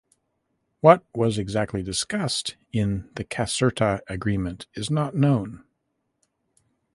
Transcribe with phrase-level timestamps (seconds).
[0.79, 5.63] What was exactly discussed in the Caserta Agreement is not known.